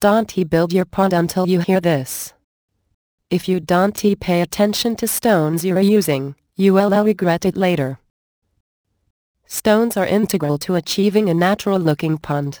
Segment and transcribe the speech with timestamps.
[0.00, 2.32] Don't build your pond until you hear this.
[3.28, 7.98] If you don't pay attention to stones you're using, you will uh, regret it later.
[9.46, 12.60] Stones are integral to achieving a natural-looking pond.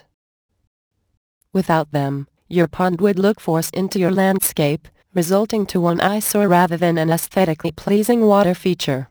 [1.54, 6.76] Without them, your pond would look forced into your landscape, resulting to one eyesore rather
[6.76, 9.08] than an aesthetically pleasing water feature.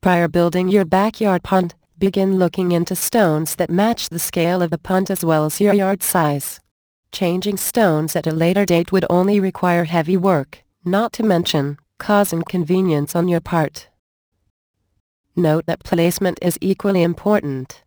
[0.00, 4.78] Prior building your backyard pond, begin looking into stones that match the scale of the
[4.78, 6.60] pond as well as your yard size.
[7.14, 12.32] Changing stones at a later date would only require heavy work, not to mention, cause
[12.32, 13.88] inconvenience on your part.
[15.36, 17.84] Note that placement is equally important.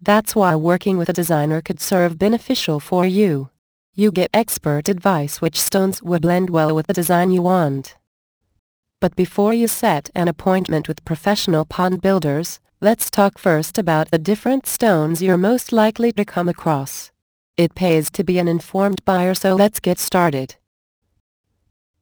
[0.00, 3.50] That's why working with a designer could serve beneficial for you.
[3.94, 7.96] You get expert advice which stones would blend well with the design you want.
[9.00, 14.20] But before you set an appointment with professional pond builders, let's talk first about the
[14.20, 17.11] different stones you're most likely to come across.
[17.56, 20.56] It pays to be an informed buyer so let's get started.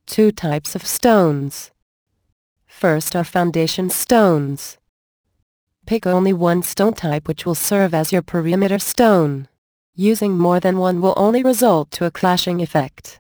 [0.07, 1.73] Two types of stones.
[2.67, 4.79] First are foundation stones.
[5.87, 9.49] Pick only one stone type which will serve as your perimeter stone.
[9.97, 13.19] Using more than one will only result to a clashing effect.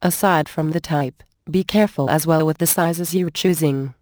[0.00, 3.94] Aside from the type, be careful as well with the sizes you're choosing.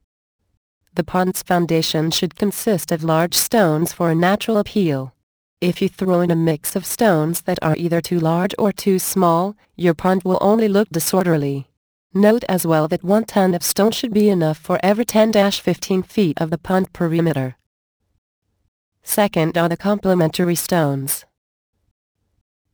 [0.94, 5.14] The pond's foundation should consist of large stones for a natural appeal.
[5.60, 8.98] If you throw in a mix of stones that are either too large or too
[8.98, 11.66] small, your pond will only look disorderly.
[12.14, 16.40] Note as well that 1 ton of stone should be enough for every 10-15 feet
[16.40, 17.58] of the pond perimeter.
[19.02, 21.26] Second are the complementary stones.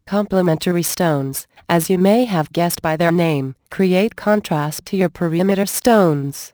[0.06, 5.66] Complementary stones, as you may have guessed by their name, create contrast to your perimeter
[5.66, 6.52] stones.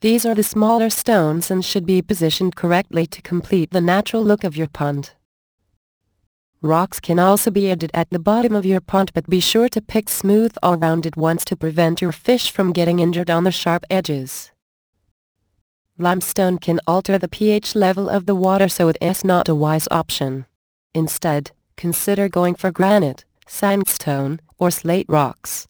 [0.00, 4.44] These are the smaller stones and should be positioned correctly to complete the natural look
[4.44, 5.10] of your pond.
[6.64, 9.82] Rocks can also be added at the bottom of your pond but be sure to
[9.82, 13.84] pick smooth or rounded ones to prevent your fish from getting injured on the sharp
[13.90, 14.50] edges.
[15.98, 19.86] Limestone can alter the pH level of the water so it is not a wise
[19.90, 20.46] option.
[20.94, 25.68] Instead, consider going for granite, sandstone, or slate rocks.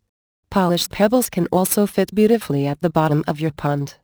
[0.49, 3.97] Polished pebbles can also fit beautifully at the bottom of your pond.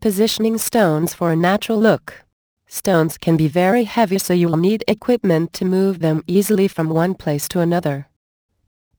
[0.00, 2.24] Positioning stones for a natural look.
[2.72, 7.14] Stones can be very heavy so you'll need equipment to move them easily from one
[7.14, 8.06] place to another.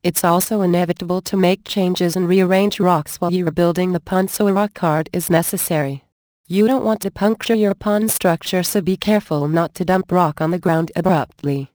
[0.03, 4.49] It's also inevitable to make changes and rearrange rocks while you're building the pond so
[4.49, 6.03] a rock cart is necessary.
[6.47, 10.41] You don't want to puncture your pond structure so be careful not to dump rock
[10.41, 11.71] on the ground abruptly.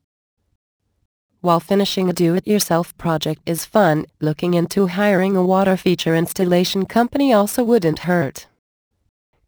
[1.40, 7.32] While finishing a do-it-yourself project is fun, looking into hiring a water feature installation company
[7.32, 8.48] also wouldn't hurt.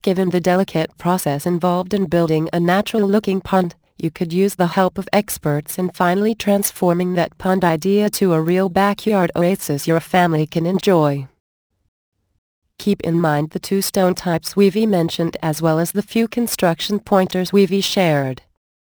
[0.02, 4.96] Given the delicate process involved in building a natural-looking pond, you could use the help
[4.96, 10.46] of experts in finally transforming that pond idea to a real backyard oasis your family
[10.46, 11.26] can enjoy.
[12.78, 17.00] Keep in mind the two stone types we've mentioned as well as the few construction
[17.00, 18.42] pointers we've shared.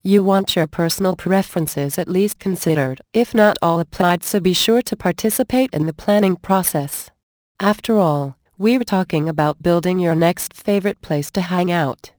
[0.03, 4.83] You want your personal preferences at least considered, if not all applied so be sure
[4.83, 7.11] to participate in the planning process.
[7.59, 12.11] After all, we're talking about building your next favorite place to hang out.